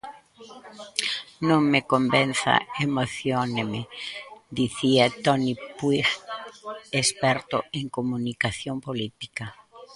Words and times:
"Non 1.47 1.61
me 1.71 1.81
convenza, 1.91 2.53
emocióneme", 2.87 3.81
dicía 4.59 5.05
Toni 5.25 5.53
Puig, 5.79 6.07
experto 7.01 7.57
en 7.79 7.85
comunicación 7.97 8.75
política. 8.87 9.45